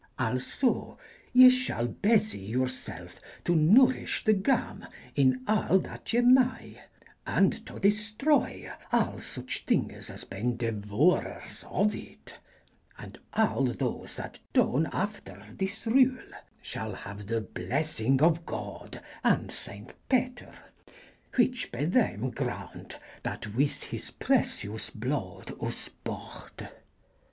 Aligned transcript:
Also 0.17 0.97
ye 1.31 1.47
shall 1.51 1.87
besye 1.87 2.49
yourselfe 2.49 3.19
to 3.43 3.53
nouryssh 3.55 4.23
the 4.23 4.33
game 4.33 4.87
in 5.15 5.43
all 5.47 5.77
that 5.77 6.11
ye 6.11 6.21
maye: 6.21 6.81
& 7.05 7.27
to 7.27 7.73
dystroye 7.79 8.75
all 8.91 9.19
such 9.19 9.63
thynges 9.67 10.09
as 10.09 10.23
ben 10.23 10.57
devourers 10.57 11.63
of 11.69 11.93
it. 11.93 12.33
And 12.97 13.19
all 13.33 13.65
those 13.65 14.15
that 14.15 14.39
done 14.53 14.89
after 14.91 15.45
this 15.55 15.85
rule 15.85 16.31
shall 16.63 16.95
haue 16.95 17.21
the 17.23 17.41
blessynge 17.41 18.23
of 18.23 18.43
god 18.43 19.03
& 19.13 19.23
saynt 19.23 19.91
Petyr, 20.09 20.55
whyche 21.37 21.71
be 21.71 21.85
theym 21.85 22.33
graunte 22.33 22.95
that 23.21 23.53
wyth 23.55 23.83
his 23.83 24.09
precyous 24.09 24.89
blood 24.91 25.55
vs 25.61 25.91
boughte. 26.03 26.69